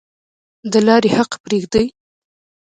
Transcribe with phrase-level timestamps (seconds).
[0.71, 1.85] د لارې حق پریږدئ؟